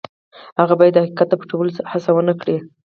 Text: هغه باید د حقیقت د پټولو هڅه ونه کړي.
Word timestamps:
هغه 0.59 0.73
باید 0.79 0.93
د 0.95 0.97
حقیقت 1.03 1.27
د 1.29 1.33
پټولو 1.41 1.69
هڅه 1.91 2.09
ونه 2.13 2.33
کړي. 2.41 2.57